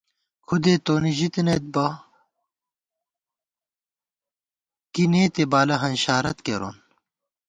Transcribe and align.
کھُدے 0.47 0.73
تونی 0.85 1.11
ژِتَنَئیت 1.17 1.63
بہ 1.73 1.87
کی 4.93 5.03
نېتے، 5.11 5.43
بالہ 5.51 5.75
ہنشارت 5.83 6.37
کېرون 6.45 6.75